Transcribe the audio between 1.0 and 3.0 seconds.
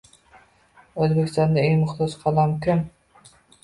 O'zbekistondagi eng muhtoj qatlam kim?